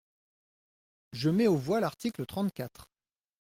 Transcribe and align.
Je 1.13 1.29
mets 1.29 1.45
aux 1.47 1.55
voix 1.57 1.79
l’article 1.79 2.25
trente-quatre. 2.25 2.89